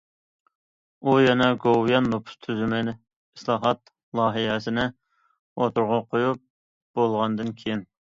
[1.03, 6.47] ئۇ يەنە گوۋۇيۈەن نوپۇس تۈزۈمى ئىسلاھات لايىھەسىنى ئوتتۇرىغا قويۇپ
[7.03, 7.91] بولغاندىن كېيىن.